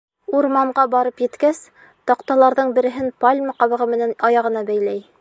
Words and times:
Урманға 0.37 0.85
барып 0.93 1.21
еткәс, 1.25 1.59
таҡталарҙың 2.13 2.75
береһен 2.79 3.15
пальма 3.27 3.57
ҡабығы 3.63 3.93
менән 3.97 4.21
аяғына 4.31 4.69
бәйләй. 4.73 5.09